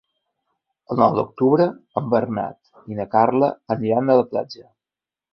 El 0.93 0.97
nou 1.01 1.17
d'octubre 1.17 1.67
en 2.01 2.07
Bernat 2.13 2.71
i 2.93 2.97
na 3.01 3.05
Carla 3.11 3.49
aniran 3.77 4.09
a 4.09 4.17
la 4.21 4.25
platja. 4.33 4.65